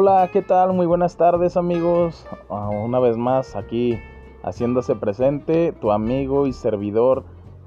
Hola, 0.00 0.30
¿qué 0.32 0.42
tal? 0.42 0.74
Muy 0.74 0.86
buenas 0.86 1.16
tardes 1.16 1.56
amigos. 1.56 2.24
Ah, 2.48 2.68
una 2.68 3.00
vez 3.00 3.16
más 3.16 3.56
aquí 3.56 3.98
haciéndose 4.44 4.94
presente 4.94 5.72
tu 5.72 5.90
amigo 5.90 6.46
y 6.46 6.52
servidor 6.52 7.24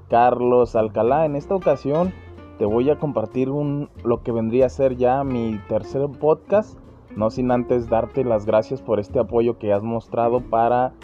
Carlos 0.08 0.74
Alcalá. 0.74 1.26
En 1.26 1.36
esta 1.36 1.54
ocasión 1.54 2.14
te 2.56 2.64
voy 2.64 2.88
a 2.88 2.98
compartir 2.98 3.50
un, 3.50 3.90
lo 4.02 4.22
que 4.22 4.32
vendría 4.32 4.64
a 4.64 4.70
ser 4.70 4.96
ya 4.96 5.22
mi 5.24 5.60
tercer 5.68 6.08
podcast. 6.08 6.78
No 7.14 7.28
sin 7.28 7.50
antes 7.50 7.90
darte 7.90 8.24
las 8.24 8.46
gracias 8.46 8.80
por 8.80 8.98
este 8.98 9.18
apoyo 9.18 9.58
que 9.58 9.74
has 9.74 9.82
mostrado 9.82 10.40
para 10.40 10.94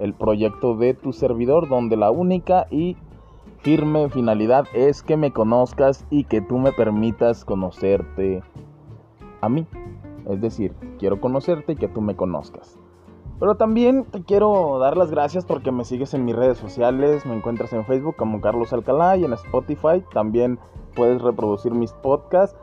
el 0.00 0.14
proyecto 0.14 0.74
de 0.74 0.94
tu 0.94 1.12
servidor, 1.12 1.68
donde 1.68 1.98
la 1.98 2.10
única 2.10 2.66
y 2.70 2.96
firme 3.58 4.08
finalidad 4.08 4.64
es 4.72 5.02
que 5.02 5.18
me 5.18 5.34
conozcas 5.34 6.06
y 6.08 6.24
que 6.24 6.40
tú 6.40 6.56
me 6.56 6.72
permitas 6.72 7.44
conocerte 7.44 8.42
a 9.42 9.50
mí. 9.50 9.66
Es 10.28 10.40
decir, 10.40 10.74
quiero 10.98 11.20
conocerte 11.20 11.72
y 11.72 11.76
que 11.76 11.88
tú 11.88 12.00
me 12.00 12.14
conozcas. 12.14 12.78
Pero 13.40 13.56
también 13.56 14.04
te 14.04 14.22
quiero 14.22 14.78
dar 14.78 14.96
las 14.96 15.10
gracias 15.10 15.44
porque 15.44 15.70
me 15.70 15.84
sigues 15.84 16.12
en 16.12 16.24
mis 16.24 16.34
redes 16.34 16.58
sociales. 16.58 17.24
Me 17.24 17.34
encuentras 17.34 17.72
en 17.72 17.84
Facebook 17.84 18.16
como 18.16 18.40
Carlos 18.40 18.72
Alcalá 18.72 19.16
y 19.16 19.24
en 19.24 19.32
Spotify 19.32 20.04
también 20.12 20.58
puedes 20.94 21.22
reproducir 21.22 21.72
mis 21.72 21.92
podcasts. 21.92 22.58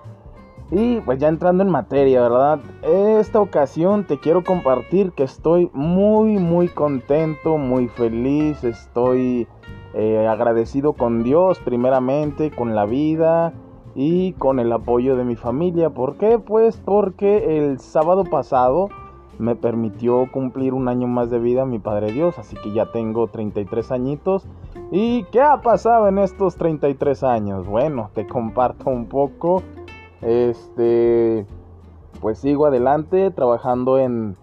Y 0.71 0.99
pues 1.01 1.19
ya 1.19 1.27
entrando 1.27 1.63
en 1.63 1.69
materia, 1.69 2.21
¿verdad? 2.21 2.59
Esta 2.81 3.39
ocasión 3.39 4.05
te 4.05 4.19
quiero 4.19 4.43
compartir 4.43 5.11
que 5.11 5.23
estoy 5.23 5.69
muy, 5.73 6.37
muy 6.39 6.67
contento, 6.67 7.57
muy 7.57 7.87
feliz. 7.87 8.63
Estoy 8.63 9.47
eh, 9.93 10.27
agradecido 10.27 10.93
con 10.93 11.23
Dios 11.23 11.59
primeramente, 11.59 12.51
con 12.51 12.75
la 12.75 12.85
vida 12.85 13.53
y 13.95 14.33
con 14.33 14.59
el 14.59 14.71
apoyo 14.71 15.15
de 15.15 15.23
mi 15.23 15.35
familia. 15.35 15.89
¿Por 15.89 16.17
qué? 16.17 16.37
Pues 16.37 16.77
porque 16.77 17.57
el 17.57 17.79
sábado 17.79 18.25
pasado 18.25 18.89
me 19.39 19.55
permitió 19.55 20.29
cumplir 20.31 20.73
un 20.73 20.87
año 20.87 21.07
más 21.07 21.29
de 21.29 21.39
vida 21.39 21.65
mi 21.65 21.79
Padre 21.79 22.11
Dios, 22.11 22.37
así 22.37 22.55
que 22.57 22.73
ya 22.73 22.91
tengo 22.91 23.27
33 23.27 23.91
añitos. 23.91 24.45
¿Y 24.91 25.23
qué 25.25 25.41
ha 25.41 25.61
pasado 25.61 26.07
en 26.07 26.19
estos 26.19 26.55
33 26.57 27.23
años? 27.23 27.67
Bueno, 27.67 28.11
te 28.13 28.27
comparto 28.27 28.89
un 28.89 29.07
poco. 29.07 29.63
Este, 30.21 31.45
pues 32.21 32.39
sigo 32.39 32.65
adelante 32.65 33.31
trabajando 33.31 33.97
en 33.97 34.35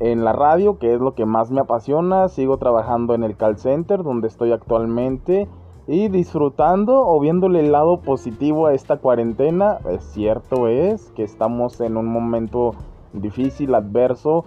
en 0.00 0.24
la 0.24 0.32
radio, 0.32 0.78
que 0.78 0.94
es 0.94 1.00
lo 1.00 1.14
que 1.14 1.26
más 1.26 1.50
me 1.50 1.60
apasiona. 1.60 2.28
Sigo 2.28 2.58
trabajando 2.58 3.14
en 3.14 3.24
el 3.24 3.36
call 3.36 3.58
center 3.58 4.02
donde 4.02 4.28
estoy 4.28 4.52
actualmente 4.52 5.48
y 5.88 6.08
disfrutando 6.08 7.00
o 7.06 7.18
viéndole 7.18 7.60
el 7.60 7.72
lado 7.72 8.00
positivo 8.02 8.66
a 8.66 8.74
esta 8.74 8.98
cuarentena. 8.98 9.78
Cierto 10.00 10.68
es 10.68 11.10
que 11.16 11.24
estamos 11.24 11.80
en 11.80 11.96
un 11.96 12.06
momento 12.06 12.74
difícil, 13.14 13.74
adverso, 13.74 14.44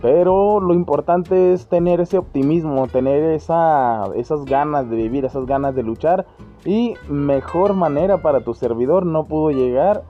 pero 0.00 0.58
lo 0.58 0.72
importante 0.72 1.52
es 1.52 1.66
tener 1.66 2.00
ese 2.00 2.16
optimismo, 2.16 2.88
tener 2.88 3.22
esa, 3.24 4.06
esas 4.16 4.46
ganas 4.46 4.88
de 4.88 4.96
vivir, 4.96 5.26
esas 5.26 5.44
ganas 5.44 5.74
de 5.74 5.82
luchar. 5.82 6.26
Y 6.64 6.94
mejor 7.10 7.74
manera 7.74 8.22
para 8.22 8.40
tu 8.40 8.54
servidor 8.54 9.04
no 9.04 9.24
pudo 9.24 9.50
llegar. 9.50 10.04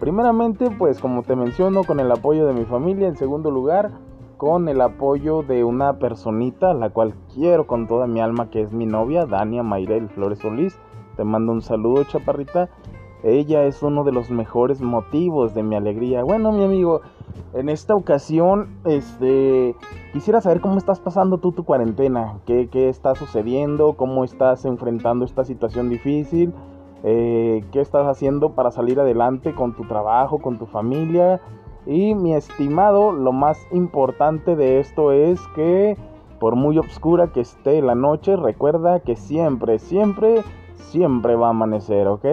Primeramente, 0.00 0.70
pues 0.76 0.98
como 1.00 1.22
te 1.22 1.36
menciono, 1.36 1.84
con 1.84 2.00
el 2.00 2.10
apoyo 2.10 2.46
de 2.46 2.52
mi 2.52 2.64
familia. 2.64 3.06
En 3.06 3.16
segundo 3.16 3.52
lugar, 3.52 3.92
con 4.36 4.68
el 4.68 4.80
apoyo 4.80 5.42
de 5.42 5.64
una 5.64 5.98
personita, 5.98 6.74
la 6.74 6.90
cual 6.90 7.14
quiero 7.34 7.66
con 7.66 7.86
toda 7.86 8.06
mi 8.06 8.20
alma, 8.20 8.50
que 8.50 8.60
es 8.60 8.72
mi 8.72 8.86
novia, 8.86 9.24
Dania 9.24 9.62
Mayrel 9.62 10.08
Flores 10.08 10.40
Solís. 10.40 10.78
Te 11.16 11.24
mando 11.24 11.52
un 11.52 11.62
saludo, 11.62 12.04
chaparrita. 12.04 12.68
Ella 13.22 13.64
es 13.64 13.82
uno 13.82 14.04
de 14.04 14.12
los 14.12 14.30
mejores 14.30 14.80
motivos 14.80 15.54
de 15.54 15.62
mi 15.62 15.74
alegría. 15.74 16.22
Bueno, 16.22 16.52
mi 16.52 16.64
amigo, 16.64 17.00
en 17.54 17.70
esta 17.70 17.94
ocasión, 17.94 18.68
este, 18.84 19.74
quisiera 20.12 20.40
saber 20.40 20.60
cómo 20.60 20.76
estás 20.76 21.00
pasando 21.00 21.38
tú 21.38 21.52
tu 21.52 21.64
cuarentena, 21.64 22.38
qué, 22.44 22.68
qué 22.68 22.90
está 22.90 23.14
sucediendo, 23.14 23.94
cómo 23.94 24.22
estás 24.22 24.66
enfrentando 24.66 25.24
esta 25.24 25.44
situación 25.44 25.88
difícil, 25.88 26.52
eh, 27.02 27.64
qué 27.72 27.80
estás 27.80 28.06
haciendo 28.06 28.50
para 28.50 28.70
salir 28.70 29.00
adelante 29.00 29.54
con 29.54 29.74
tu 29.74 29.84
trabajo, 29.84 30.38
con 30.38 30.58
tu 30.58 30.66
familia. 30.66 31.40
Y 31.86 32.14
mi 32.14 32.34
estimado, 32.34 33.12
lo 33.12 33.32
más 33.32 33.64
importante 33.70 34.56
de 34.56 34.80
esto 34.80 35.12
es 35.12 35.40
que 35.54 35.96
por 36.38 36.56
muy 36.56 36.78
oscura 36.78 37.28
que 37.28 37.40
esté 37.40 37.80
la 37.82 37.94
noche, 37.94 38.36
recuerda 38.36 39.00
que 39.00 39.16
siempre, 39.16 39.78
siempre, 39.78 40.42
siempre 40.74 41.34
va 41.36 41.48
a 41.48 41.50
amanecer, 41.50 42.08
¿ok? 42.08 42.26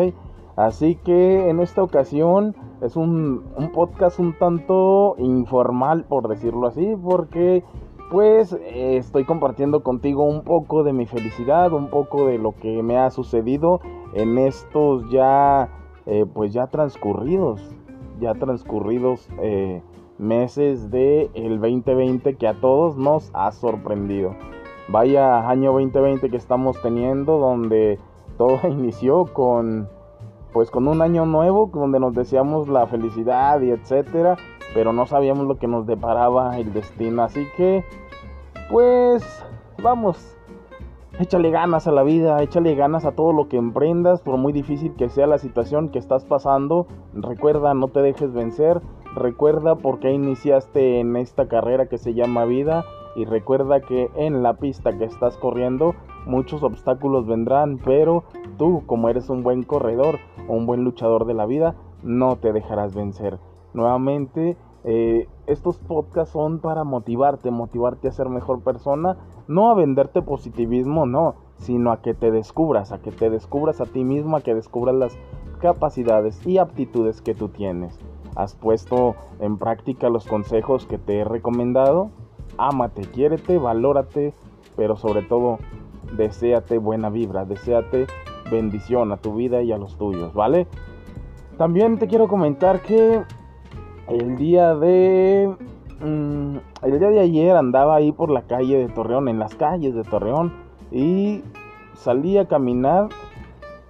Así 0.55 0.95
que 0.95 1.49
en 1.49 1.59
esta 1.59 1.81
ocasión 1.81 2.55
es 2.81 2.95
un, 2.95 3.43
podcast 3.73 4.19
un 4.19 4.37
tanto 4.37 5.15
informal, 5.17 6.05
por 6.05 6.27
decirlo 6.27 6.67
así, 6.67 6.95
porque 7.01 7.63
pues 8.11 8.55
estoy 8.63 9.23
compartiendo 9.25 9.81
contigo 9.81 10.23
un 10.23 10.43
poco 10.43 10.83
de 10.83 10.93
mi 10.93 11.07
felicidad, 11.07 11.73
un 11.73 11.89
poco 11.89 12.27
de 12.27 12.37
lo 12.37 12.51
que 12.51 12.83
me 12.83 12.97
ha 12.97 13.09
sucedido 13.09 13.81
en 14.13 14.37
estos 14.37 15.09
ya, 15.09 15.69
eh, 16.05 16.25
pues 16.31 16.53
ya 16.53 16.67
transcurridos, 16.67 17.73
ya 18.19 18.33
transcurridos 18.33 19.27
eh, 19.41 19.81
meses 20.17 20.91
del 20.91 21.29
el 21.33 21.59
2020 21.59 22.35
que 22.35 22.47
a 22.47 22.59
todos 22.59 22.97
nos 22.97 23.31
ha 23.33 23.51
sorprendido. 23.51 24.35
Vaya 24.87 25.49
año 25.49 25.71
2020 25.71 26.29
que 26.29 26.37
estamos 26.37 26.81
teniendo 26.81 27.37
donde 27.37 27.99
todo 28.37 28.59
inició 28.67 29.25
con 29.25 29.89
pues 30.51 30.69
con 30.69 30.87
un 30.87 31.01
año 31.01 31.25
nuevo 31.25 31.71
donde 31.73 31.99
nos 31.99 32.13
deseamos 32.13 32.67
la 32.67 32.85
felicidad 32.85 33.59
y 33.61 33.71
etcétera, 33.71 34.37
pero 34.75 34.93
no 34.93 35.07
sabíamos 35.07 35.47
lo 35.47 35.57
que 35.57 35.67
nos 35.67 35.87
deparaba 35.87 36.59
el 36.59 36.71
destino, 36.73 37.23
así 37.23 37.47
que 37.57 37.83
pues 38.69 39.23
vamos, 39.81 40.37
échale 41.19 41.51
ganas 41.51 41.87
a 41.87 41.91
la 41.91 42.03
vida, 42.03 42.41
échale 42.41 42.75
ganas 42.75 43.05
a 43.05 43.11
todo 43.11 43.33
lo 43.33 43.47
que 43.47 43.57
emprendas, 43.57 44.21
por 44.21 44.37
muy 44.37 44.51
difícil 44.51 44.93
que 44.95 45.09
sea 45.09 45.27
la 45.27 45.37
situación 45.37 45.89
que 45.89 45.99
estás 45.99 46.25
pasando, 46.25 46.87
recuerda, 47.13 47.73
no 47.73 47.87
te 47.89 48.01
dejes 48.01 48.33
vencer, 48.33 48.81
recuerda 49.15 49.75
por 49.75 49.99
qué 49.99 50.11
iniciaste 50.11 50.99
en 50.99 51.15
esta 51.15 51.47
carrera 51.47 51.87
que 51.87 51.97
se 51.97 52.13
llama 52.13 52.45
vida 52.45 52.83
y 53.15 53.25
recuerda 53.25 53.81
que 53.81 54.09
en 54.15 54.41
la 54.41 54.55
pista 54.55 54.97
que 54.97 55.05
estás 55.05 55.37
corriendo 55.37 55.93
muchos 56.25 56.63
obstáculos 56.63 57.27
vendrán, 57.27 57.77
pero 57.83 58.23
tú 58.57 58.83
como 58.87 59.09
eres 59.09 59.29
un 59.29 59.43
buen 59.43 59.63
corredor 59.63 60.19
o 60.47 60.53
un 60.53 60.65
buen 60.65 60.83
luchador 60.83 61.25
de 61.25 61.35
la 61.35 61.45
vida, 61.45 61.75
no 62.01 62.37
te 62.37 62.51
dejarás 62.53 62.95
vencer. 62.95 63.37
Nuevamente, 63.73 64.57
eh, 64.83 65.27
estos 65.47 65.77
podcasts 65.77 66.33
son 66.33 66.59
para 66.59 66.83
motivarte, 66.83 67.51
motivarte 67.51 68.07
a 68.07 68.11
ser 68.11 68.29
mejor 68.29 68.61
persona, 68.61 69.17
no 69.47 69.69
a 69.69 69.75
venderte 69.75 70.21
positivismo, 70.21 71.05
no, 71.05 71.35
sino 71.57 71.91
a 71.91 72.01
que 72.01 72.13
te 72.13 72.31
descubras, 72.31 72.91
a 72.91 72.99
que 72.99 73.11
te 73.11 73.29
descubras 73.29 73.79
a 73.81 73.85
ti 73.85 74.03
mismo, 74.03 74.37
a 74.37 74.41
que 74.41 74.55
descubras 74.55 74.95
las 74.95 75.17
capacidades 75.59 76.45
y 76.45 76.57
aptitudes 76.57 77.21
que 77.21 77.35
tú 77.35 77.49
tienes. 77.49 77.97
¿Has 78.35 78.55
puesto 78.55 79.15
en 79.39 79.57
práctica 79.57 80.09
los 80.09 80.25
consejos 80.25 80.85
que 80.85 80.97
te 80.97 81.19
he 81.19 81.23
recomendado? 81.23 82.09
Ámate, 82.57 83.03
quiérete, 83.03 83.57
valórate, 83.57 84.33
pero 84.75 84.95
sobre 84.97 85.21
todo, 85.21 85.59
deséate 86.17 86.77
buena 86.77 87.09
vibra, 87.09 87.45
deséate 87.45 88.07
bendición 88.51 89.11
a 89.11 89.17
tu 89.17 89.35
vida 89.35 89.61
y 89.61 89.71
a 89.71 89.77
los 89.77 89.97
tuyos, 89.97 90.33
¿vale? 90.33 90.67
También 91.57 91.97
te 91.97 92.07
quiero 92.07 92.27
comentar 92.27 92.81
que 92.81 93.23
el 94.07 94.35
día 94.37 94.75
de 94.75 95.55
mm, 95.99 96.57
el 96.83 96.99
día 96.99 97.09
de 97.09 97.19
ayer 97.19 97.55
andaba 97.55 97.95
ahí 97.95 98.11
por 98.11 98.29
la 98.29 98.43
calle 98.43 98.77
de 98.77 98.89
Torreón, 98.89 99.27
en 99.27 99.39
las 99.39 99.55
calles 99.55 99.95
de 99.95 100.03
Torreón 100.03 100.53
y 100.91 101.41
salí 101.93 102.37
a 102.37 102.47
caminar 102.47 103.09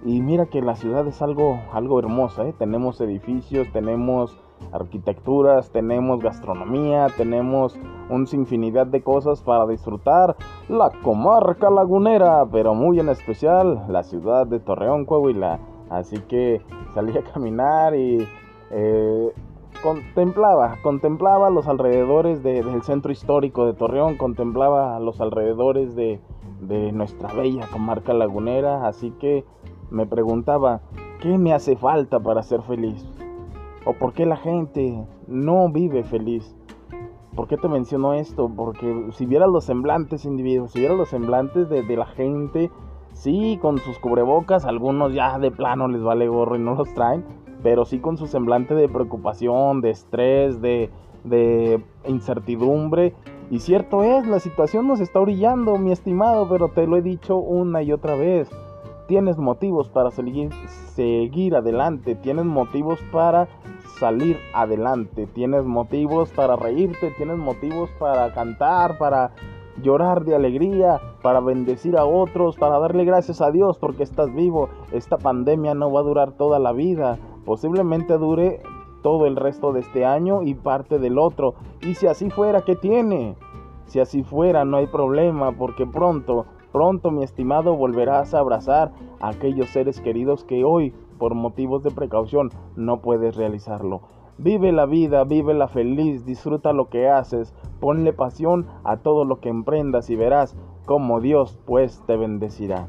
y 0.04 0.20
mira 0.20 0.46
que 0.46 0.60
la 0.60 0.76
ciudad 0.76 1.06
es 1.06 1.22
algo 1.22 1.58
algo 1.72 1.98
hermosa, 1.98 2.46
¿eh? 2.46 2.54
tenemos 2.58 3.00
edificios, 3.00 3.66
tenemos 3.72 4.36
arquitecturas, 4.72 5.70
tenemos 5.70 6.22
gastronomía, 6.22 7.08
tenemos 7.16 7.76
un 8.08 8.26
sinfinidad 8.26 8.86
de 8.86 9.02
cosas 9.02 9.42
para 9.42 9.66
disfrutar. 9.66 10.36
La 10.68 10.90
comarca 11.02 11.70
lagunera, 11.70 12.44
pero 12.50 12.74
muy 12.74 13.00
en 13.00 13.08
especial 13.08 13.84
la 13.88 14.02
ciudad 14.02 14.46
de 14.46 14.60
Torreón, 14.60 15.04
Coahuila. 15.04 15.58
Así 15.90 16.18
que 16.28 16.62
salí 16.94 17.16
a 17.16 17.22
caminar 17.22 17.94
y 17.94 18.26
eh, 18.70 19.32
contemplaba, 19.84 20.78
contemplaba 20.82 21.50
los 21.50 21.68
alrededores 21.68 22.42
del 22.42 22.82
centro 22.82 23.12
histórico 23.12 23.66
de 23.66 23.74
Torreón, 23.74 24.16
contemplaba 24.16 24.98
los 24.98 25.20
alrededores 25.20 25.94
de, 25.94 26.20
de 26.62 26.90
nuestra 26.90 27.30
bella 27.34 27.66
comarca 27.70 28.14
lagunera. 28.14 28.86
Así 28.86 29.10
que 29.20 29.44
me 29.90 30.06
preguntaba, 30.06 30.80
¿qué 31.20 31.36
me 31.36 31.52
hace 31.52 31.76
falta 31.76 32.18
para 32.18 32.42
ser 32.42 32.62
feliz? 32.62 33.06
¿O 33.84 33.92
por 33.92 34.14
qué 34.14 34.24
la 34.24 34.38
gente 34.38 35.06
no 35.26 35.68
vive 35.68 36.02
feliz? 36.02 36.56
¿Por 37.36 37.46
qué 37.46 37.58
te 37.58 37.68
menciono 37.68 38.14
esto? 38.14 38.48
Porque 38.48 39.08
si 39.12 39.26
vieras 39.26 39.50
los 39.50 39.64
semblantes 39.64 40.24
individuos, 40.24 40.72
si 40.72 40.78
vieras 40.78 40.96
los 40.96 41.10
semblantes 41.10 41.68
de, 41.68 41.82
la 41.94 42.06
gente, 42.06 42.70
sí, 43.12 43.58
con 43.60 43.76
sus 43.76 43.98
cubrebocas, 43.98 44.64
algunos 44.64 45.12
ya 45.12 45.38
de 45.38 45.50
plano 45.50 45.88
les 45.88 46.02
vale 46.02 46.26
gorro 46.26 46.56
y 46.56 46.60
no 46.60 46.74
los 46.74 46.94
traen, 46.94 47.26
pero 47.64 47.86
sí 47.86 47.98
con 47.98 48.18
su 48.18 48.26
semblante 48.26 48.74
de 48.74 48.90
preocupación, 48.90 49.80
de 49.80 49.88
estrés, 49.88 50.60
de, 50.60 50.90
de 51.24 51.82
incertidumbre. 52.06 53.14
Y 53.50 53.60
cierto 53.60 54.02
es, 54.02 54.26
la 54.26 54.38
situación 54.38 54.86
nos 54.86 55.00
está 55.00 55.20
orillando, 55.20 55.78
mi 55.78 55.90
estimado, 55.90 56.46
pero 56.46 56.68
te 56.68 56.86
lo 56.86 56.98
he 56.98 57.02
dicho 57.02 57.38
una 57.38 57.82
y 57.82 57.90
otra 57.90 58.16
vez. 58.16 58.50
Tienes 59.08 59.38
motivos 59.38 59.88
para 59.88 60.10
seguir, 60.10 60.50
seguir 60.94 61.56
adelante, 61.56 62.14
tienes 62.14 62.44
motivos 62.44 63.00
para 63.10 63.48
salir 63.98 64.36
adelante, 64.52 65.26
tienes 65.26 65.64
motivos 65.64 66.30
para 66.32 66.56
reírte, 66.56 67.12
tienes 67.16 67.38
motivos 67.38 67.88
para 67.98 68.30
cantar, 68.34 68.98
para 68.98 69.32
llorar 69.82 70.24
de 70.24 70.34
alegría, 70.34 71.00
para 71.22 71.40
bendecir 71.40 71.96
a 71.96 72.04
otros, 72.04 72.56
para 72.56 72.78
darle 72.78 73.04
gracias 73.04 73.40
a 73.40 73.50
Dios 73.50 73.78
porque 73.78 74.02
estás 74.02 74.34
vivo. 74.34 74.68
Esta 74.92 75.16
pandemia 75.16 75.74
no 75.74 75.90
va 75.90 76.00
a 76.00 76.04
durar 76.04 76.32
toda 76.32 76.58
la 76.58 76.72
vida, 76.72 77.18
posiblemente 77.44 78.18
dure 78.18 78.62
todo 79.02 79.26
el 79.26 79.36
resto 79.36 79.72
de 79.72 79.80
este 79.80 80.04
año 80.04 80.42
y 80.42 80.54
parte 80.54 80.98
del 80.98 81.18
otro. 81.18 81.54
Y 81.82 81.94
si 81.94 82.06
así 82.06 82.30
fuera, 82.30 82.62
¿qué 82.62 82.74
tiene? 82.74 83.36
Si 83.86 84.00
así 84.00 84.22
fuera, 84.22 84.64
no 84.64 84.78
hay 84.78 84.86
problema, 84.86 85.52
porque 85.52 85.86
pronto, 85.86 86.46
pronto, 86.72 87.10
mi 87.10 87.22
estimado, 87.22 87.76
volverás 87.76 88.32
a 88.32 88.38
abrazar 88.38 88.92
a 89.20 89.28
aquellos 89.28 89.68
seres 89.68 90.00
queridos 90.00 90.44
que 90.44 90.64
hoy, 90.64 90.94
por 91.18 91.34
motivos 91.34 91.82
de 91.82 91.90
precaución, 91.90 92.50
no 92.76 93.00
puedes 93.00 93.36
realizarlo. 93.36 94.00
Vive 94.38 94.72
la 94.72 94.86
vida, 94.86 95.22
vive 95.24 95.54
la 95.54 95.68
feliz, 95.68 96.24
disfruta 96.24 96.72
lo 96.72 96.88
que 96.88 97.08
haces, 97.08 97.54
ponle 97.80 98.12
pasión 98.12 98.66
a 98.82 98.96
todo 98.96 99.24
lo 99.24 99.38
que 99.38 99.48
emprendas 99.48 100.10
y 100.10 100.16
verás 100.16 100.56
cómo 100.86 101.20
Dios 101.20 101.58
pues 101.66 102.02
te 102.06 102.16
bendecirá. 102.16 102.88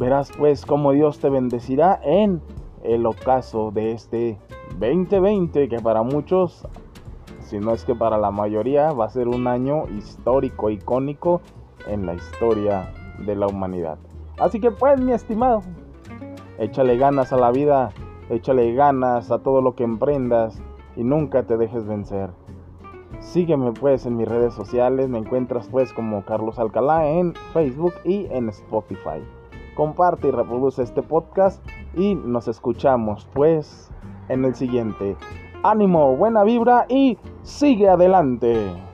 Verás 0.00 0.32
pues 0.38 0.64
cómo 0.64 0.92
Dios 0.92 1.18
te 1.18 1.28
bendecirá 1.28 2.00
en 2.02 2.40
el 2.82 3.04
ocaso 3.04 3.70
de 3.70 3.92
este 3.92 4.38
2020 4.78 5.68
que 5.68 5.76
para 5.80 6.02
muchos, 6.02 6.66
si 7.40 7.58
no 7.58 7.72
es 7.74 7.84
que 7.84 7.94
para 7.94 8.16
la 8.16 8.30
mayoría, 8.30 8.92
va 8.92 9.04
a 9.04 9.10
ser 9.10 9.28
un 9.28 9.46
año 9.46 9.84
histórico, 9.90 10.70
icónico 10.70 11.42
en 11.86 12.06
la 12.06 12.14
historia 12.14 12.94
de 13.18 13.36
la 13.36 13.46
humanidad. 13.46 13.98
Así 14.38 14.58
que 14.58 14.70
pues 14.70 14.98
mi 14.98 15.12
estimado, 15.12 15.60
échale 16.58 16.96
ganas 16.96 17.34
a 17.34 17.36
la 17.36 17.50
vida 17.50 17.90
échale 18.30 18.72
ganas 18.72 19.30
a 19.30 19.40
todo 19.40 19.60
lo 19.60 19.74
que 19.74 19.84
emprendas 19.84 20.62
y 20.96 21.04
nunca 21.04 21.42
te 21.42 21.58
dejes 21.58 21.86
vencer. 21.86 22.30
Sígueme 23.18 23.72
pues 23.72 24.06
en 24.06 24.16
mis 24.16 24.26
redes 24.26 24.54
sociales, 24.54 25.10
me 25.10 25.18
encuentras 25.18 25.68
pues 25.68 25.92
como 25.92 26.24
Carlos 26.24 26.58
Alcalá 26.58 27.06
en 27.06 27.34
Facebook 27.52 27.92
y 28.02 28.28
en 28.30 28.48
Spotify. 28.48 29.20
Comparte 29.74 30.28
y 30.28 30.30
reproduce 30.30 30.82
este 30.82 31.02
podcast 31.02 31.62
y 31.96 32.14
nos 32.14 32.48
escuchamos 32.48 33.26
pues 33.34 33.90
en 34.28 34.44
el 34.44 34.54
siguiente. 34.54 35.16
Ánimo, 35.62 36.16
buena 36.16 36.44
vibra 36.44 36.86
y 36.88 37.18
sigue 37.42 37.88
adelante. 37.88 38.89